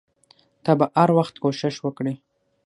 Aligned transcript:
ته 0.63 0.71
به 0.79 0.85
هر 0.97 1.09
وخت 1.17 1.35
کوښښ 1.43 1.75
وکړې. 1.81 2.13